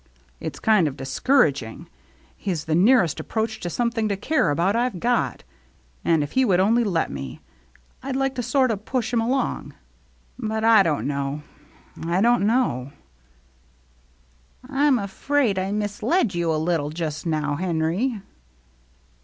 [0.39, 1.87] It's kind of discourag ing.
[2.35, 5.43] He's the nearest approach to some thing to care about I've got,
[6.03, 7.39] and if he would only let me,
[8.01, 9.75] I'd like to sort o' push him along.
[10.39, 11.43] But I don't know—
[12.03, 12.93] I don't know.""
[14.67, 18.23] I'm afraid I misled you a little just now, Henry."